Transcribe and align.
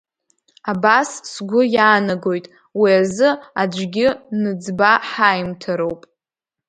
Абас 0.71 1.09
сгәы 1.31 1.61
иаанагоит, 1.75 2.45
уи 2.79 2.89
азы 3.01 3.29
аӡәгьы 3.61 4.07
ныӡба 4.41 4.91
ҳаимҭароуп… 5.09 6.01